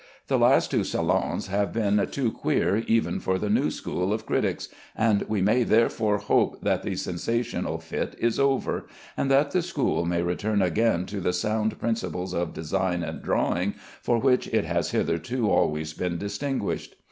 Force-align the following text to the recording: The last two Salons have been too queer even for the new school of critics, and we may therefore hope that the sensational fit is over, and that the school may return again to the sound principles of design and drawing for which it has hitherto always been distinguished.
The 0.29 0.39
last 0.39 0.71
two 0.71 0.83
Salons 0.83 1.45
have 1.49 1.71
been 1.71 2.03
too 2.11 2.31
queer 2.31 2.77
even 2.87 3.19
for 3.19 3.37
the 3.37 3.51
new 3.51 3.69
school 3.69 4.11
of 4.11 4.25
critics, 4.25 4.67
and 4.95 5.21
we 5.29 5.43
may 5.43 5.61
therefore 5.61 6.17
hope 6.17 6.59
that 6.63 6.81
the 6.81 6.95
sensational 6.95 7.77
fit 7.77 8.15
is 8.19 8.39
over, 8.39 8.87
and 9.15 9.29
that 9.29 9.51
the 9.51 9.61
school 9.61 10.03
may 10.07 10.23
return 10.23 10.59
again 10.63 11.05
to 11.05 11.21
the 11.21 11.33
sound 11.33 11.77
principles 11.77 12.33
of 12.33 12.51
design 12.55 13.03
and 13.03 13.21
drawing 13.21 13.75
for 14.01 14.17
which 14.17 14.47
it 14.47 14.65
has 14.65 14.89
hitherto 14.89 15.47
always 15.51 15.93
been 15.93 16.17
distinguished. 16.17 16.95